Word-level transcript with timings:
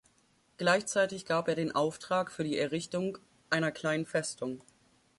Gleichzeitig 0.57 1.27
gab 1.27 1.47
er 1.47 1.53
den 1.53 1.75
Auftrag 1.75 2.31
für 2.31 2.43
die 2.43 2.57
Errichtung 2.57 3.19
einer 3.51 3.71
kleinen 3.71 4.07
Festung. 4.07 4.63